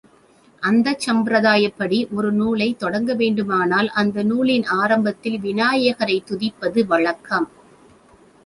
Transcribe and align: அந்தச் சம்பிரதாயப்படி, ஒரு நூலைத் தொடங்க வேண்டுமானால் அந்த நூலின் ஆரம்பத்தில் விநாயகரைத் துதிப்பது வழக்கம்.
அந்தச் 0.63 1.03
சம்பிரதாயப்படி, 1.09 2.11
ஒரு 2.11 2.31
நூலைத் 2.31 2.79
தொடங்க 2.79 3.13
வேண்டுமானால் 3.13 3.89
அந்த 3.95 4.23
நூலின் 4.23 4.65
ஆரம்பத்தில் 4.79 5.39
விநாயகரைத் 5.39 6.27
துதிப்பது 6.27 6.85
வழக்கம். 6.85 7.49